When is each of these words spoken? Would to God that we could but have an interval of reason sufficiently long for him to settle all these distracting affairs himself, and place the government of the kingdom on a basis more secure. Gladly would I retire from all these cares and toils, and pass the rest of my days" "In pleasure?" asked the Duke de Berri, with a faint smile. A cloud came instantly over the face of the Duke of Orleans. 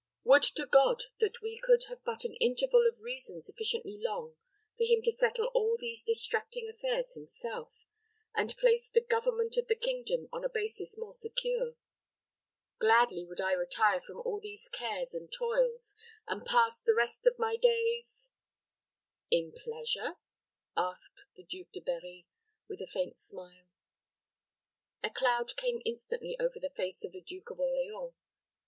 Would 0.23 0.41
to 0.55 0.65
God 0.65 1.03
that 1.19 1.43
we 1.43 1.59
could 1.63 1.85
but 2.03 2.23
have 2.23 2.31
an 2.31 2.35
interval 2.37 2.87
of 2.87 3.01
reason 3.03 3.39
sufficiently 3.39 3.99
long 3.99 4.35
for 4.75 4.83
him 4.85 5.03
to 5.03 5.11
settle 5.11 5.51
all 5.53 5.77
these 5.77 6.03
distracting 6.03 6.67
affairs 6.67 7.13
himself, 7.13 7.85
and 8.33 8.57
place 8.57 8.89
the 8.89 8.99
government 9.03 9.57
of 9.57 9.67
the 9.67 9.75
kingdom 9.75 10.27
on 10.33 10.43
a 10.43 10.49
basis 10.49 10.97
more 10.97 11.13
secure. 11.13 11.75
Gladly 12.79 13.25
would 13.25 13.39
I 13.39 13.51
retire 13.51 14.01
from 14.01 14.17
all 14.21 14.39
these 14.39 14.67
cares 14.69 15.13
and 15.13 15.31
toils, 15.31 15.93
and 16.25 16.47
pass 16.47 16.81
the 16.81 16.95
rest 16.95 17.27
of 17.27 17.37
my 17.37 17.55
days" 17.55 18.31
"In 19.29 19.51
pleasure?" 19.51 20.15
asked 20.75 21.27
the 21.35 21.43
Duke 21.43 21.73
de 21.73 21.79
Berri, 21.79 22.25
with 22.67 22.81
a 22.81 22.87
faint 22.87 23.19
smile. 23.19 23.67
A 25.03 25.11
cloud 25.11 25.55
came 25.55 25.79
instantly 25.85 26.35
over 26.39 26.59
the 26.59 26.71
face 26.75 27.05
of 27.05 27.11
the 27.11 27.21
Duke 27.21 27.51
of 27.51 27.59
Orleans. 27.59 28.15